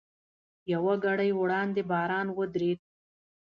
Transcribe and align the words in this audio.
یوه 0.73 0.93
ګړۍ 1.03 1.31
وړاندې 1.35 1.81
باران 1.91 2.27
ودرېد. 2.31 2.79